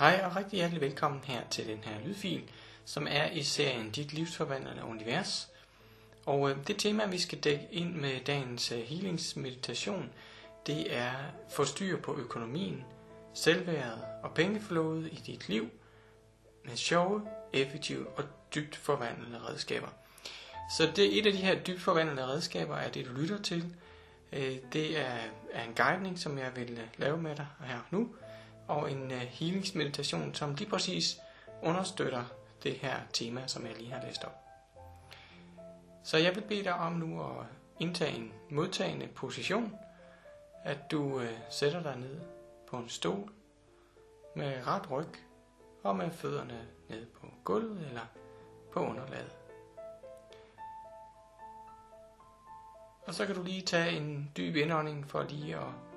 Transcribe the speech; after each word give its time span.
Hej 0.00 0.20
og 0.24 0.36
rigtig 0.36 0.56
hjertelig 0.56 0.80
velkommen 0.80 1.20
her 1.24 1.40
til 1.50 1.66
den 1.66 1.78
her 1.84 2.00
lydfil, 2.04 2.50
som 2.84 3.06
er 3.10 3.30
i 3.30 3.42
serien 3.42 3.90
Dit 3.90 4.12
livsforvandlende 4.12 4.84
univers. 4.84 5.48
Og 6.26 6.50
øh, 6.50 6.56
det 6.66 6.76
tema, 6.78 7.06
vi 7.06 7.18
skal 7.18 7.38
dække 7.38 7.68
ind 7.70 7.94
med 7.94 8.20
dagens 8.26 8.72
øh, 8.72 8.78
healingsmeditation, 8.78 10.10
det 10.66 10.96
er 10.96 11.12
få 11.50 11.64
styr 11.64 12.00
på 12.00 12.16
økonomien, 12.16 12.84
selvværdet 13.34 14.02
og 14.22 14.34
pengeflowet 14.34 15.06
i 15.06 15.22
dit 15.26 15.48
liv 15.48 15.68
med 16.64 16.76
sjove, 16.76 17.22
effektive 17.52 18.08
og 18.08 18.24
dybt 18.54 18.76
forvandlende 18.76 19.38
redskaber. 19.48 19.88
Så 20.76 20.92
det 20.96 21.18
et 21.18 21.26
af 21.26 21.32
de 21.32 21.38
her 21.38 21.62
dybt 21.62 21.80
forvandlende 21.80 22.26
redskaber 22.26 22.76
er 22.76 22.90
det, 22.90 23.06
du 23.06 23.12
lytter 23.12 23.42
til. 23.42 23.76
Øh, 24.32 24.56
det 24.72 24.98
er, 24.98 25.16
er 25.52 25.64
en 25.64 25.74
guidning, 25.74 26.18
som 26.18 26.38
jeg 26.38 26.52
vil 26.56 26.70
øh, 26.70 26.88
lave 26.98 27.16
med 27.16 27.36
dig 27.36 27.46
her 27.60 27.78
nu 27.90 28.08
og 28.70 28.92
en 28.92 29.10
øh, 29.10 29.20
healingsmeditation, 29.20 30.34
som 30.34 30.54
lige 30.54 30.70
præcis 30.70 31.20
understøtter 31.62 32.24
det 32.62 32.72
her 32.72 32.96
tema, 33.12 33.46
som 33.46 33.66
jeg 33.66 33.76
lige 33.76 33.92
har 33.92 34.06
læst 34.06 34.24
op. 34.24 34.36
Så 36.04 36.18
jeg 36.18 36.34
vil 36.34 36.40
bede 36.40 36.64
dig 36.64 36.74
om 36.74 36.92
nu 36.92 37.22
at 37.22 37.46
indtage 37.80 38.16
en 38.16 38.32
modtagende 38.50 39.06
position, 39.06 39.74
at 40.64 40.90
du 40.90 41.20
øh, 41.20 41.38
sætter 41.50 41.82
dig 41.82 41.96
ned 41.96 42.20
på 42.68 42.76
en 42.76 42.88
stol 42.88 43.30
med 44.36 44.66
ret 44.66 44.90
ryg 44.90 45.14
og 45.82 45.96
med 45.96 46.10
fødderne 46.10 46.68
ned 46.88 47.06
på 47.06 47.26
gulvet 47.44 47.86
eller 47.86 48.06
på 48.72 48.80
underlaget. 48.80 49.36
Og 53.06 53.14
så 53.14 53.26
kan 53.26 53.34
du 53.34 53.42
lige 53.42 53.62
tage 53.62 53.96
en 53.96 54.32
dyb 54.36 54.56
indånding 54.56 55.10
for 55.10 55.22
lige 55.22 55.56
at 55.56 55.89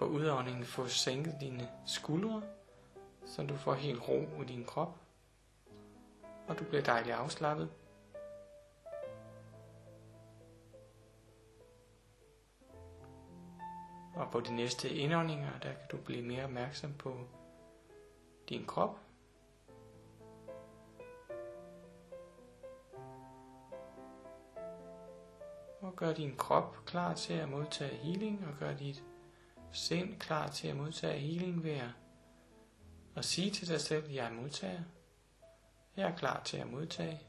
på 0.00 0.06
udåndingen 0.06 0.64
få 0.64 0.86
sænket 0.86 1.36
dine 1.40 1.68
skuldre, 1.86 2.42
så 3.24 3.42
du 3.42 3.56
får 3.56 3.74
helt 3.74 4.08
ro 4.08 4.42
i 4.42 4.44
din 4.44 4.64
krop, 4.64 4.98
og 6.48 6.58
du 6.58 6.64
bliver 6.64 6.82
dejligt 6.82 7.14
afslappet. 7.14 7.70
Og 14.14 14.30
på 14.32 14.40
de 14.40 14.56
næste 14.56 14.88
indåndinger, 14.88 15.58
der 15.62 15.68
kan 15.68 15.88
du 15.90 15.96
blive 15.96 16.22
mere 16.22 16.44
opmærksom 16.44 16.92
på 16.92 17.16
din 18.48 18.66
krop. 18.66 18.98
Og 25.80 25.96
gør 25.96 26.12
din 26.12 26.36
krop 26.36 26.76
klar 26.86 27.14
til 27.14 27.32
at 27.32 27.48
modtage 27.48 27.96
healing, 27.96 28.44
og 28.48 28.58
gør 28.58 28.76
dit 28.76 29.04
sind 29.72 30.18
klar 30.18 30.48
til 30.48 30.68
at 30.68 30.76
modtage 30.76 31.18
healing 31.18 31.64
ved 31.64 31.72
at, 31.72 31.90
at 33.16 33.24
sige 33.24 33.50
til 33.50 33.68
dig 33.68 33.80
selv, 33.80 34.10
jeg 34.10 34.26
er 34.26 34.32
modtager. 34.32 34.82
Jeg 35.96 36.10
er 36.10 36.16
klar 36.16 36.42
til 36.44 36.56
at 36.56 36.70
modtage. 36.70 37.20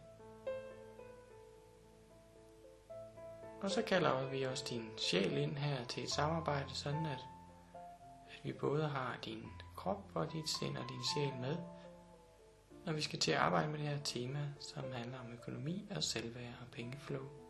Og 3.62 3.72
så 3.72 3.81
kalder 3.81 4.30
vi 4.30 4.44
også 4.44 4.66
din 4.69 4.89
sjæl 4.97 5.38
ind 5.38 5.58
her 5.58 5.86
til 5.86 6.03
et 6.03 6.12
samarbejde, 6.12 6.75
sådan 6.75 7.06
at, 7.06 7.19
at 8.28 8.39
vi 8.44 8.53
både 8.53 8.88
har 8.88 9.19
din 9.25 9.44
krop 9.75 10.12
og 10.14 10.34
dit 10.34 10.50
sind 10.50 10.78
og 10.78 10.89
din 10.89 11.03
sjæl 11.14 11.34
med, 11.42 11.58
når 12.86 12.94
vi 12.94 13.02
skal 13.02 13.19
til 13.19 13.31
at 13.31 13.38
arbejde 13.38 13.72
med 13.72 13.80
det 13.80 13.88
her 13.88 14.03
tema, 14.03 14.39
som 14.59 14.84
handler 14.94 15.19
om 15.19 15.34
økonomi 15.34 15.88
og 15.95 16.03
selvværd 16.03 16.53
og 16.62 16.67
pengeflow. 16.72 17.41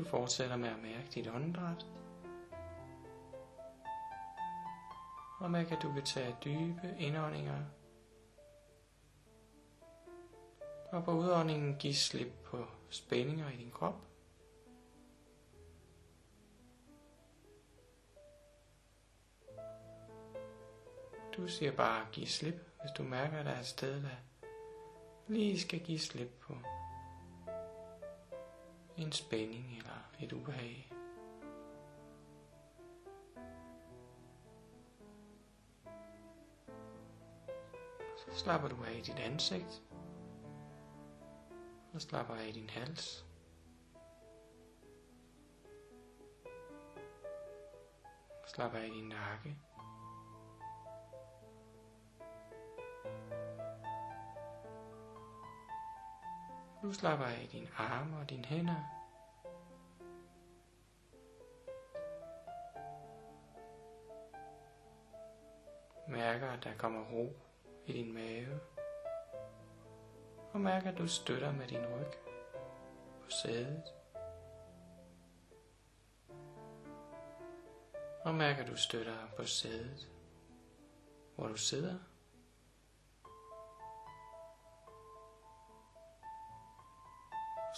Du 0.00 0.04
fortsætter 0.04 0.56
med 0.56 0.68
at 0.68 0.82
mærke 0.82 1.08
dit 1.14 1.28
åndedræt. 1.28 1.86
Og 5.40 5.50
mærk, 5.50 5.72
at 5.72 5.82
du 5.82 5.92
vil 5.92 6.02
tage 6.04 6.36
dybe 6.44 6.96
indåndinger. 6.98 7.64
Og 10.92 11.04
på 11.04 11.12
udåndingen 11.12 11.76
giv 11.76 11.92
slip 11.92 12.32
på 12.44 12.66
spændinger 12.90 13.50
i 13.50 13.56
din 13.56 13.70
krop. 13.70 13.94
Du 21.36 21.48
siger 21.48 21.72
bare 21.72 22.06
giv 22.12 22.26
slip, 22.26 22.54
hvis 22.54 22.90
du 22.98 23.02
mærker, 23.02 23.38
at 23.38 23.46
der 23.46 23.52
er 23.52 23.60
et 23.60 23.66
sted, 23.66 24.02
der 24.02 24.16
lige 25.28 25.60
skal 25.60 25.80
give 25.80 25.98
slip 25.98 26.30
på 26.40 26.54
en 29.00 29.12
spænding 29.12 29.76
eller 29.76 30.10
et 30.20 30.32
ubehag. 30.32 30.92
Så 38.16 38.38
slapper 38.38 38.68
du 38.68 38.84
af 38.84 38.92
i 38.92 39.00
dit 39.00 39.18
ansigt. 39.18 39.82
Og 41.94 42.02
slapper 42.02 42.34
af 42.34 42.48
i 42.48 42.52
din 42.52 42.70
hals. 42.70 43.26
Slap 48.54 48.74
af 48.74 48.86
i 48.86 48.90
din 48.90 49.08
nakke. 49.08 49.56
Nu 56.82 56.92
slapper 56.92 57.24
af 57.26 57.42
i 57.42 57.46
dine 57.46 57.68
arme 57.76 58.16
og 58.18 58.30
dine 58.30 58.44
hænder. 58.44 58.84
Mærker, 66.08 66.50
at 66.50 66.64
der 66.64 66.76
kommer 66.78 67.04
ro 67.04 67.36
i 67.86 67.92
din 67.92 68.14
mave. 68.14 68.60
Og 70.52 70.60
mærker, 70.60 70.90
at 70.90 70.98
du 70.98 71.06
støtter 71.08 71.52
med 71.52 71.66
din 71.66 71.86
ryg 71.86 72.12
på 73.22 73.30
sædet. 73.30 73.82
Og 78.24 78.34
mærker, 78.34 78.62
at 78.62 78.68
du 78.70 78.76
støtter 78.76 79.28
på 79.36 79.44
sædet, 79.44 80.08
hvor 81.36 81.48
du 81.48 81.56
sidder. 81.56 82.09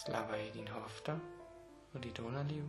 Slap 0.06 0.30
af 0.30 0.46
i 0.46 0.58
dine 0.58 0.70
hofter 0.70 1.18
og 1.94 2.02
dit 2.02 2.18
underliv. 2.18 2.64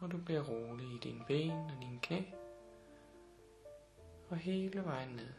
Og 0.00 0.10
du 0.10 0.18
bliver 0.18 0.42
rolig 0.42 0.86
i 0.86 0.98
dine 0.98 1.24
ben 1.26 1.50
og 1.50 1.82
dine 1.82 1.98
knæ. 2.02 2.22
Og 4.28 4.36
hele 4.36 4.84
vejen 4.84 5.08
ned 5.08 5.32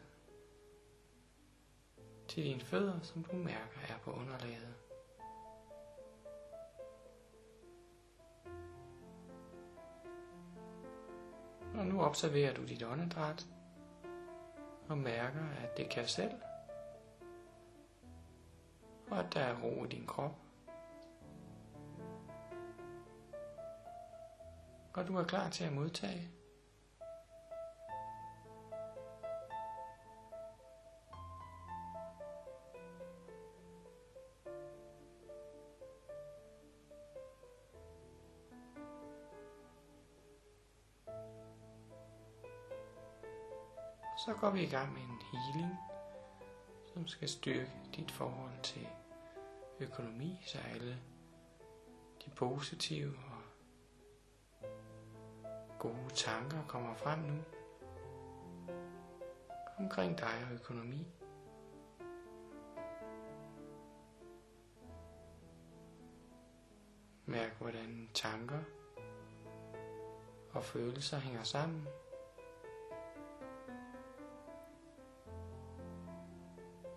til 2.28 2.44
dine 2.44 2.62
fødder, 2.62 3.02
som 3.02 3.23
du 3.23 3.35
mærker 3.35 3.79
er 3.90 3.97
på 4.03 4.12
underlaget. 4.12 4.75
Og 11.75 11.85
nu 11.85 12.02
observerer 12.02 12.53
du 12.53 12.66
dit 12.66 12.84
åndedræt 12.84 13.46
og 14.90 14.97
mærker, 14.97 15.50
at 15.63 15.78
det 15.78 15.90
kan 15.90 16.07
selv 16.07 16.31
og 19.15 19.21
at 19.21 19.33
der 19.33 19.39
er 19.39 19.55
ro 19.63 19.85
i 19.85 19.87
din 19.87 20.07
krop. 20.07 20.35
Og 24.93 25.07
du 25.07 25.17
er 25.17 25.23
klar 25.23 25.49
til 25.49 25.63
at 25.63 25.73
modtage. 25.73 26.31
Så 44.17 44.34
går 44.40 44.49
vi 44.49 44.63
i 44.63 44.69
gang 44.69 44.93
med 44.93 45.01
en 45.01 45.22
healing 45.31 45.78
som 46.93 47.07
skal 47.07 47.29
styrke 47.29 47.72
dit 47.95 48.11
forhold 48.11 48.61
til 48.63 48.87
økonomi, 49.79 50.41
så 50.45 50.57
alle 50.73 50.97
de 52.25 52.29
positive 52.35 53.13
og 53.17 53.41
gode 55.79 56.09
tanker 56.13 56.67
kommer 56.67 56.95
frem 56.95 57.19
nu 57.19 57.43
omkring 59.77 60.17
dig 60.17 60.47
og 60.49 60.53
økonomi. 60.53 61.07
Mærk, 67.25 67.57
hvordan 67.57 68.09
tanker 68.13 68.59
og 70.51 70.63
følelser 70.63 71.17
hænger 71.17 71.43
sammen. 71.43 71.87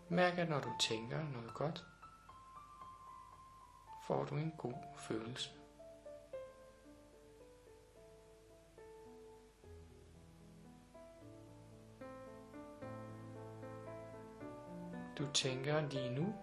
Mærk, 0.08 0.38
at 0.38 0.48
når 0.48 0.60
du 0.60 0.70
tænker 0.80 1.22
noget 1.22 1.54
godt, 1.54 1.86
får 4.08 4.24
du 4.24 4.34
en 4.34 4.54
god 4.58 4.74
følelse. 4.96 5.50
Du 15.18 15.32
tænker 15.34 15.80
lige 15.80 16.10
nu, 16.10 16.34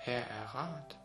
her 0.00 0.18
er 0.18 0.54
rart. 0.54 0.98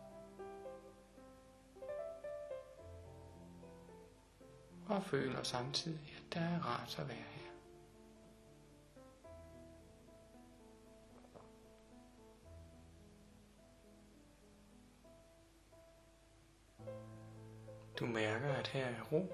Og 4.88 5.02
føler 5.02 5.42
samtidig, 5.42 6.14
at 6.16 6.34
der 6.34 6.40
er 6.40 6.60
rart 6.60 6.98
at 6.98 7.08
være 7.08 7.16
her. 7.16 7.37
Du 17.98 18.06
mærker, 18.06 18.54
at 18.54 18.66
her 18.66 18.86
er 18.86 19.02
ro. 19.12 19.32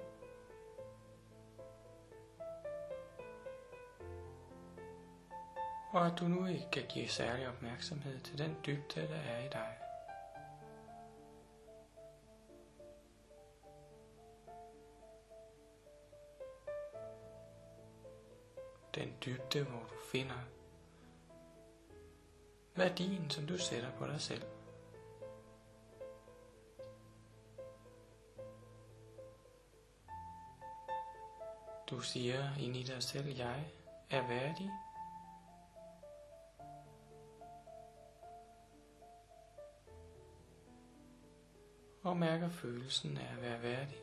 Og 5.92 6.06
at 6.06 6.18
du 6.18 6.24
nu 6.24 6.46
ikke 6.46 6.70
kan 6.72 6.82
give 6.88 7.08
særlig 7.08 7.48
opmærksomhed 7.48 8.20
til 8.20 8.38
den 8.38 8.56
dybde, 8.66 9.08
der 9.08 9.16
er 9.16 9.44
i 9.44 9.48
dig. 9.48 9.78
Den 18.94 19.14
dybde, 19.24 19.64
hvor 19.64 19.78
du 19.78 19.94
finder 20.12 20.40
værdien, 22.76 23.30
som 23.30 23.46
du 23.46 23.58
sætter 23.58 23.90
på 23.98 24.06
dig 24.06 24.20
selv. 24.20 24.42
Du 31.94 32.00
siger 32.00 32.56
ind 32.60 32.76
i 32.76 32.82
dig 32.82 33.02
selv, 33.02 33.36
jeg 33.36 33.64
er 34.10 34.28
værdig. 34.28 34.70
Og 42.02 42.16
mærker 42.16 42.48
følelsen 42.48 43.16
af 43.16 43.32
at 43.36 43.42
være 43.42 43.62
værdig. 43.62 43.96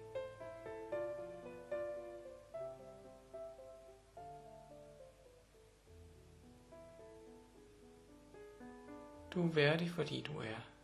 Du 9.32 9.44
er 9.44 9.54
værdig, 9.54 9.90
fordi 9.90 10.22
du 10.22 10.40
er. 10.40 10.81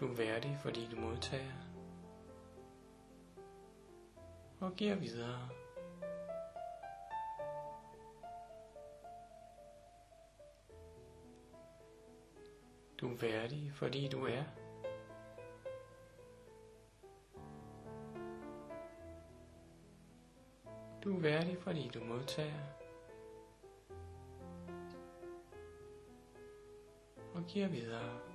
Du 0.00 0.06
er 0.06 0.16
værdig, 0.16 0.58
fordi 0.62 0.88
du 0.90 0.96
modtager 0.96 1.52
og 4.60 4.72
giver 4.76 4.94
videre. 4.94 5.48
Du 13.00 13.12
er 13.12 13.16
værdig, 13.16 13.72
fordi 13.74 14.08
du 14.08 14.26
er. 14.26 14.42
Du 21.04 21.16
er 21.16 21.20
værdig, 21.20 21.58
fordi 21.58 21.90
du 21.94 22.04
modtager 22.04 22.60
og 27.34 27.42
giver 27.48 27.68
videre. 27.68 28.29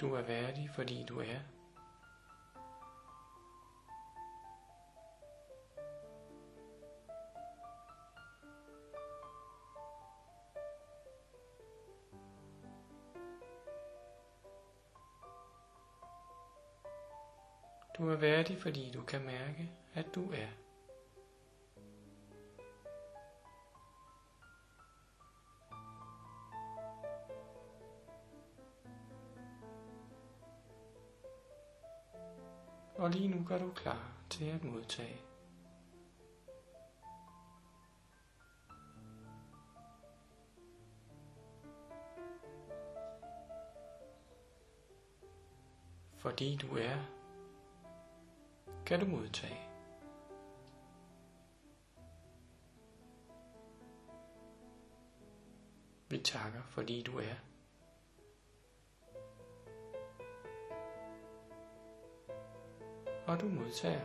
Du 0.00 0.14
er 0.14 0.22
værdig, 0.22 0.70
fordi 0.74 1.04
du 1.08 1.20
er. 1.20 1.24
Du 17.98 18.10
er 18.10 18.16
værdig, 18.16 18.62
fordi 18.62 18.90
du 18.94 19.02
kan 19.02 19.24
mærke, 19.24 19.70
at 19.94 20.14
du 20.14 20.32
er. 20.32 20.65
Gør 33.48 33.58
du 33.58 33.70
klar 33.70 34.12
til 34.30 34.44
at 34.44 34.64
modtage. 34.64 35.20
Fordi 46.16 46.56
du 46.56 46.76
er, 46.76 46.96
kan 48.86 49.00
du 49.00 49.06
modtage. 49.06 49.68
Vi 56.08 56.18
takker, 56.18 56.62
fordi 56.62 57.02
du 57.02 57.18
er. 57.18 57.55
Og 63.26 63.40
du 63.40 63.46
modtager. 63.46 64.00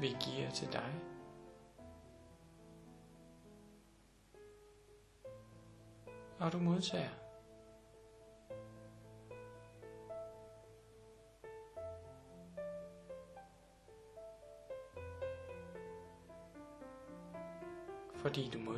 Vi 0.00 0.16
giver 0.20 0.50
til 0.50 0.72
dig. 0.72 0.94
Og 6.38 6.52
du 6.52 6.58
modtager. 6.58 7.29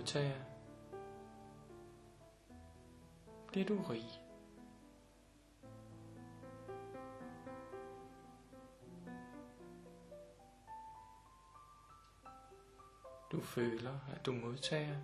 Modtager, 0.02 0.40
bliver 3.49 3.66
du 3.66 3.82
rig. 3.82 4.02
Du 13.32 13.40
føler, 13.40 13.92
at 14.14 14.26
du 14.26 14.32
modtager. 14.32 14.97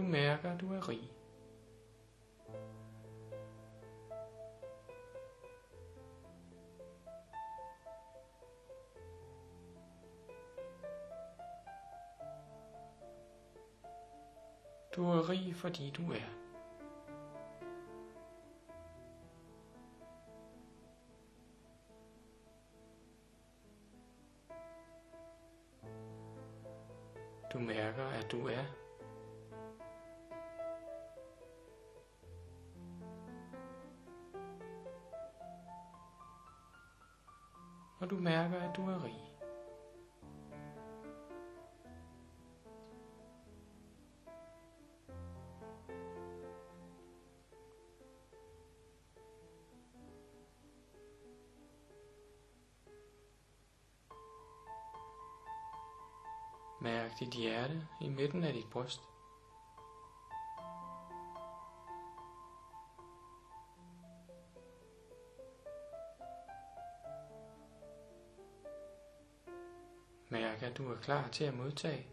Du 0.00 0.04
mærker, 0.04 0.52
at 0.52 0.60
du 0.60 0.72
er 0.72 0.88
rig. 0.88 1.12
Du 14.96 15.10
er 15.10 15.28
rig, 15.28 15.56
fordi 15.56 15.90
du 15.90 16.12
er. 16.12 16.39
Og 38.00 38.10
du 38.10 38.16
mærker, 38.16 38.60
at 38.60 38.76
du 38.76 38.82
er 38.90 39.04
rig. 39.04 39.30
Mærk 56.82 57.18
dit 57.20 57.34
hjerte 57.34 57.88
i 58.00 58.08
midten 58.08 58.44
af 58.44 58.52
dit 58.52 58.70
bryst. 58.70 59.00
Du 70.80 70.92
er 70.92 70.96
klar 70.96 71.28
til 71.28 71.44
at 71.44 71.54
modtage. 71.54 72.06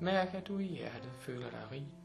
Mærk, 0.00 0.34
at 0.34 0.48
du 0.48 0.58
i 0.58 0.64
hjertet 0.64 1.12
føler 1.20 1.50
dig 1.50 1.68
rig. 1.72 2.01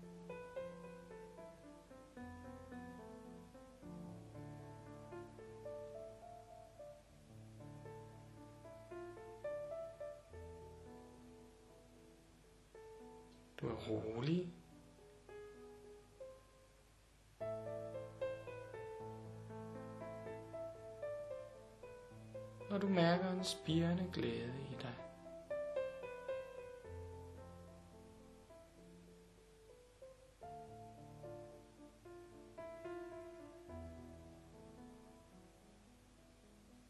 Glæde 24.17 24.53
i 24.71 24.75
dig. 24.81 24.93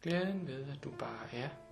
Glæden 0.01 0.47
ved, 0.47 0.69
at 0.69 0.83
du 0.83 0.91
bare 0.91 1.33
er. 1.33 1.66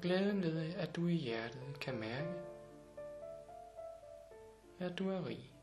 Og 0.00 0.04
glæden 0.04 0.42
ved, 0.42 0.74
at 0.74 0.96
du 0.96 1.06
i 1.06 1.14
hjertet 1.14 1.80
kan 1.80 1.98
mærke, 1.98 2.28
at 4.78 4.98
du 4.98 5.10
er 5.10 5.26
rig. 5.26 5.54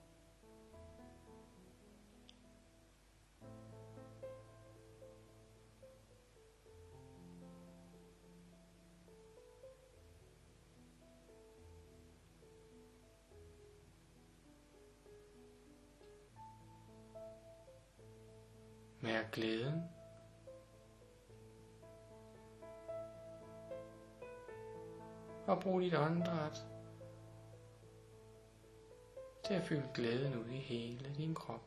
Mærk 19.02 19.32
glæden. 19.32 19.97
Og 25.48 25.60
brug 25.60 25.82
dit 25.82 25.96
åndedræt 25.96 26.64
til 29.46 29.54
at 29.54 29.64
fylde 29.64 29.90
glæden 29.94 30.36
ud 30.36 30.50
i 30.50 30.58
hele 30.58 31.14
din 31.18 31.36
krop. 31.36 31.62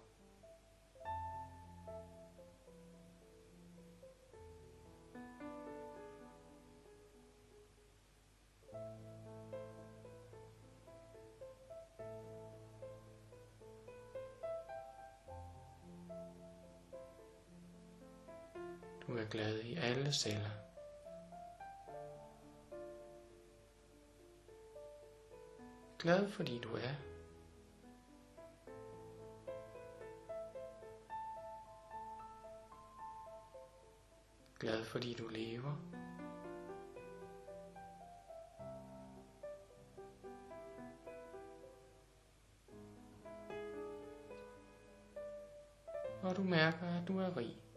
Du 19.07 19.17
er 19.17 19.25
glad 19.31 19.59
i 19.59 19.75
alle 19.75 20.13
celler. 20.13 20.70
Glad 26.01 26.31
fordi 26.31 26.59
du 26.59 26.69
er. 26.69 26.95
Glad 34.61 34.85
fordi 34.85 35.15
du 35.15 35.29
lever. 35.29 35.77
Og 46.23 46.37
du 46.37 46.43
mærker, 46.43 47.03
at 47.03 47.09
du 47.09 47.19
er 47.19 47.37
rig. 47.37 47.70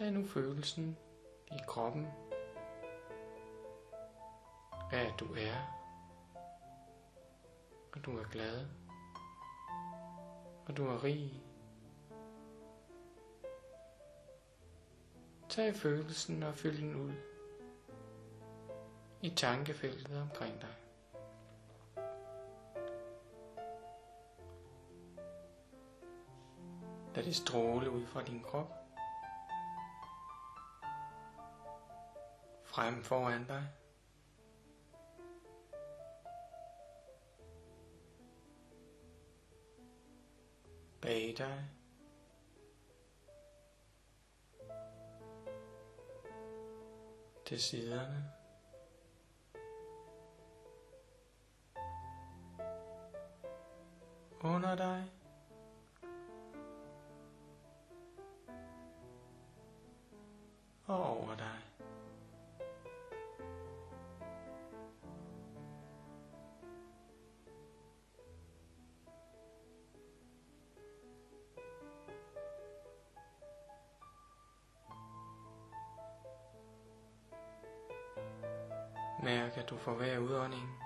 Tag 0.00 0.12
nu 0.12 0.26
følelsen 0.26 0.96
i 1.52 1.58
kroppen 1.66 2.06
af 4.92 4.98
at 4.98 5.14
du 5.20 5.34
er, 5.34 5.56
og 7.94 8.04
du 8.04 8.18
er 8.18 8.24
glad, 8.24 8.66
og 10.66 10.76
du 10.76 10.86
er 10.86 11.04
rig. 11.04 11.42
Tag 15.48 15.74
følelsen 15.74 16.42
og 16.42 16.54
fyld 16.54 16.78
den 16.78 16.94
ud 16.94 17.12
i 19.22 19.30
tankefeltet 19.30 20.20
omkring 20.20 20.60
dig. 20.60 20.74
Lad 27.14 27.24
det 27.24 27.36
stråle 27.36 27.90
ud 27.90 28.06
fra 28.06 28.22
din 28.22 28.42
krop. 28.42 28.79
Frem 32.70 33.02
foran 33.02 33.44
dig. 33.44 33.68
Bag 41.00 41.34
dig. 41.38 41.70
Til 47.46 47.60
siderne. 47.60 48.32
Under 54.40 54.76
dig. 54.76 55.10
Og 60.86 61.04
over 61.04 61.36
dig. 61.36 61.69
Mærk, 79.30 79.56
at 79.56 79.70
du 79.70 79.76
får 79.76 79.94
hver 79.94 80.18
udånding 80.18 80.82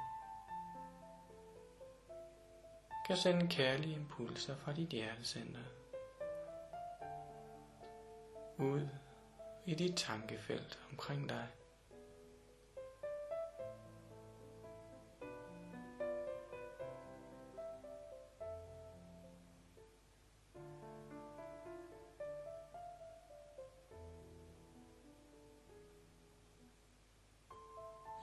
kan 3.07 3.17
sende 3.17 3.49
kærlige 3.49 3.95
impulser 3.97 4.57
fra 4.57 4.73
dit 4.73 4.89
hjertecenter 4.89 5.61
ud 8.59 8.89
i 9.65 9.75
dit 9.75 9.97
tankefelt 9.97 10.79
omkring 10.91 11.29
dig. 11.29 11.47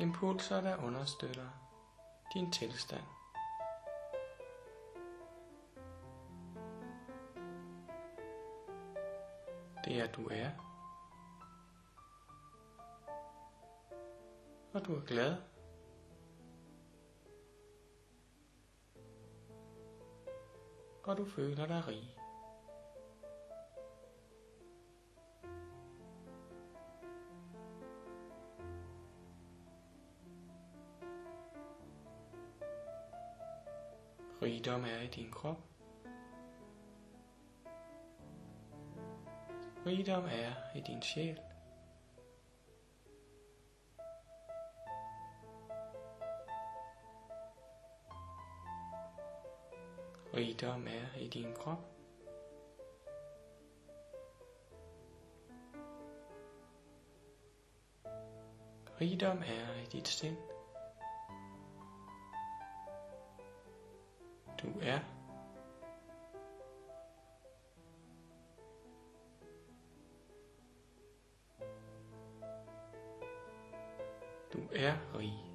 Impulser, 0.01 0.61
der 0.61 0.83
understøtter 0.83 1.49
din 2.33 2.51
tilstand. 2.51 3.03
Det 9.85 9.99
er 9.99 10.11
du 10.11 10.27
er. 10.31 10.49
Og 14.73 14.85
du 14.85 14.95
er 14.95 15.01
glad. 15.01 15.37
Og 21.03 21.17
du 21.17 21.25
føler 21.25 21.67
dig 21.67 21.87
rig. 21.87 22.20
Rigdom 34.41 34.83
er 34.83 35.01
i 35.01 35.07
din 35.07 35.31
krop. 35.31 35.57
Rigdom 39.85 40.23
er 40.25 40.75
i 40.75 40.81
din 40.81 41.01
sjæl. 41.01 41.39
Rigdom 50.33 50.87
er 50.87 51.17
i 51.19 51.27
din 51.27 51.53
krop. 51.53 51.79
Rigdom 59.01 59.37
er 59.37 59.81
i 59.81 59.85
dit 59.91 60.07
sind. 60.07 60.50
Du 64.61 64.67
er. 64.81 64.99
Du 74.53 74.59
er 74.71 74.93
rig. 75.17 75.50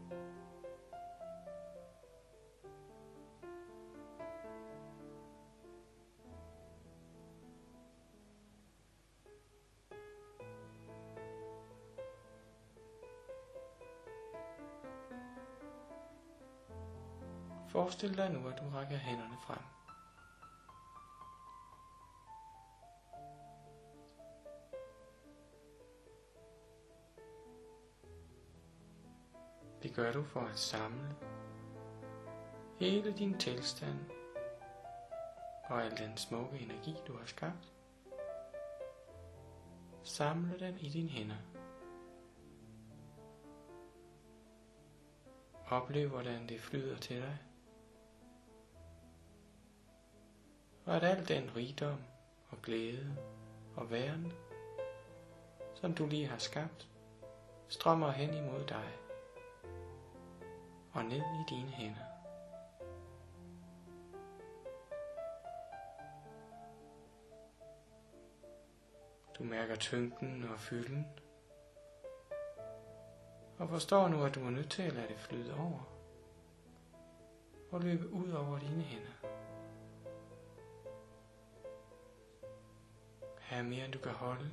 Forestil 17.86 18.16
dig 18.16 18.30
nu, 18.30 18.48
at 18.48 18.58
du 18.58 18.68
rækker 18.74 18.96
hænderne 18.96 19.36
frem. 19.46 19.58
Det 29.82 29.94
gør 29.94 30.12
du 30.12 30.24
for 30.24 30.40
at 30.40 30.58
samle 30.58 31.16
hele 32.78 33.12
din 33.12 33.38
tilstand 33.38 33.98
og 35.64 35.84
al 35.84 35.98
den 35.98 36.16
smukke 36.16 36.58
energi, 36.58 36.94
du 37.06 37.16
har 37.18 37.26
skabt. 37.26 37.72
Samle 40.02 40.58
den 40.58 40.78
i 40.78 40.88
dine 40.88 41.08
hænder. 41.08 41.36
Oplev, 45.70 46.08
hvordan 46.08 46.48
det 46.48 46.60
flyder 46.60 46.96
til 46.96 47.16
dig. 47.16 47.45
Og 50.86 50.96
at 50.96 51.04
al 51.04 51.28
den 51.28 51.56
rigdom 51.56 51.98
og 52.48 52.62
glæde 52.62 53.16
og 53.76 53.90
væren, 53.90 54.32
som 55.74 55.94
du 55.94 56.06
lige 56.06 56.26
har 56.26 56.38
skabt, 56.38 56.88
strømmer 57.68 58.10
hen 58.10 58.34
imod 58.34 58.66
dig 58.66 58.92
og 60.92 61.04
ned 61.04 61.22
i 61.22 61.54
dine 61.54 61.70
hænder. 61.70 62.06
Du 69.38 69.44
mærker 69.44 69.76
tyngden 69.76 70.44
og 70.52 70.60
fylden, 70.60 71.06
og 73.58 73.68
forstår 73.68 74.08
nu, 74.08 74.24
at 74.24 74.34
du 74.34 74.46
er 74.46 74.50
nødt 74.50 74.70
til 74.70 74.82
at 74.82 74.92
lade 74.92 75.08
det 75.08 75.18
flyde 75.18 75.54
over 75.54 75.80
og 77.70 77.80
løbe 77.80 78.12
ud 78.12 78.30
over 78.30 78.58
dine 78.58 78.82
hænder. 78.82 79.25
Er 83.56 83.62
mere 83.62 83.84
end 83.84 83.92
du 83.92 83.98
kan 83.98 84.12
holde. 84.12 84.50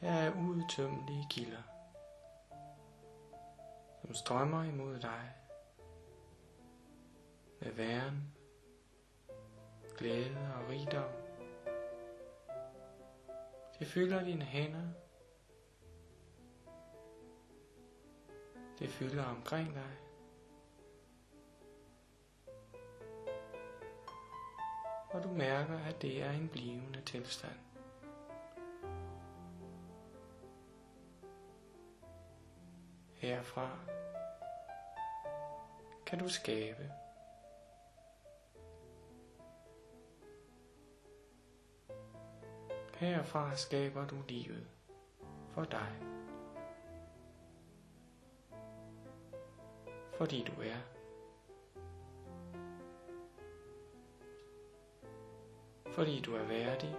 Her 0.00 0.12
er 0.12 0.34
uudtømmelige 0.34 1.26
kilder, 1.30 1.62
som 4.00 4.14
strømmer 4.14 4.64
imod 4.64 4.98
dig 4.98 5.30
med 7.60 7.72
væren, 7.72 8.34
glæde 9.98 10.54
og 10.54 10.68
rigdom. 10.68 11.10
Det 13.78 13.86
fylder 13.86 14.24
dine 14.24 14.44
hænder. 14.44 14.88
Det 18.78 18.88
fylder 18.88 19.24
omkring 19.24 19.74
dig. 19.74 20.03
Og 25.14 25.22
du 25.22 25.28
mærker, 25.28 25.78
at 25.78 26.02
det 26.02 26.22
er 26.22 26.30
en 26.30 26.48
blivende 26.48 27.00
tilstand. 27.00 27.58
Herfra 33.12 33.78
kan 36.06 36.18
du 36.18 36.28
skabe. 36.28 36.92
Herfra 42.96 43.56
skaber 43.56 44.06
du 44.06 44.16
livet 44.28 44.66
for 45.50 45.64
dig. 45.64 45.92
Fordi 50.18 50.44
du 50.44 50.60
er 50.60 50.93
fordi 55.94 56.20
du 56.20 56.34
er 56.34 56.44
værdig. 56.44 56.96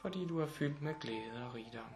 Fordi 0.00 0.26
du 0.26 0.40
er 0.40 0.46
fyldt 0.46 0.82
med 0.82 0.94
glæde 1.00 1.46
og 1.46 1.54
rigdom. 1.54 1.94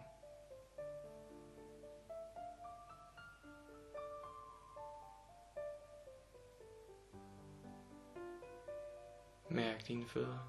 Mærk 9.49 9.87
dine 9.87 10.07
fødder. 10.07 10.39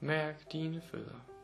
Mærk 0.00 0.52
dine 0.52 0.80
fødder. 0.80 1.35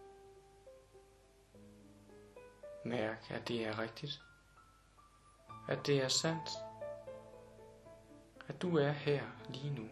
Mærk, 2.84 3.30
at 3.30 3.48
det 3.48 3.66
er 3.66 3.78
rigtigt. 3.78 4.22
At 5.68 5.86
det 5.86 6.02
er 6.02 6.08
sandt. 6.08 6.48
At 8.48 8.62
du 8.62 8.78
er 8.78 8.90
her 8.90 9.22
lige 9.48 9.74
nu. 9.74 9.88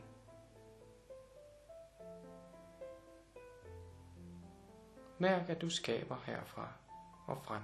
Mærk, 5.19 5.49
at 5.49 5.61
du 5.61 5.71
skaber 5.71 6.17
herfra 6.27 6.73
og 7.27 7.39
frem. 7.45 7.63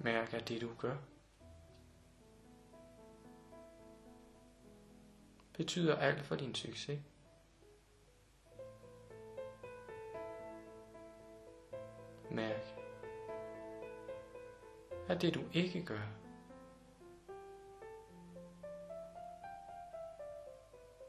Mærk, 0.00 0.34
at 0.34 0.48
det 0.48 0.60
du 0.60 0.74
gør 0.78 0.96
betyder 5.58 5.96
alt 5.96 6.20
for 6.24 6.36
din 6.36 6.54
succes. 6.54 7.00
Mærk, 12.30 12.62
at 15.08 15.22
det 15.22 15.34
du 15.34 15.40
ikke 15.52 15.84
gør, 15.84 16.06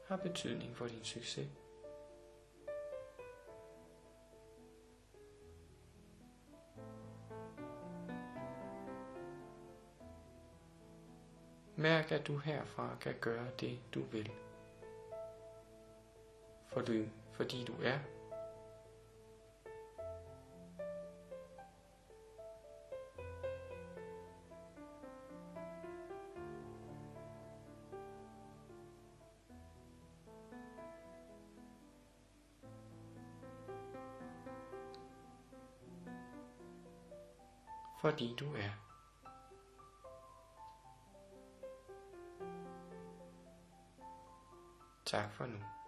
har 0.08 0.16
betydning 0.16 0.76
for 0.76 0.86
din 0.86 1.04
succes. 1.04 1.48
Mærk, 11.80 12.12
at 12.12 12.26
du 12.26 12.36
herfra 12.36 12.96
kan 13.00 13.14
gøre 13.20 13.46
det, 13.60 13.78
du 13.94 14.02
vil. 14.02 14.30
For 16.72 16.80
du, 16.80 16.92
fordi 17.32 17.64
du 17.64 17.72
er. 17.82 17.98
Fordi 38.00 38.34
du 38.38 38.54
er. 38.54 38.89
Tak 45.10 45.32
for 45.32 45.46
nu. 45.46 45.79